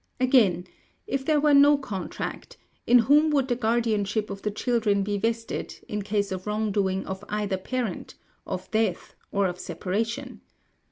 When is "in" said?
2.87-2.97, 5.87-6.01